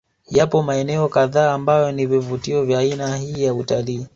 Yapo 0.29 0.63
maeneo 0.63 1.09
kadhaa 1.09 1.53
ambayo 1.53 1.91
ni 1.91 2.05
vivutio 2.05 2.65
vya 2.65 2.79
aina 2.79 3.17
hii 3.17 3.43
ya 3.43 3.53
Utalii 3.53 4.07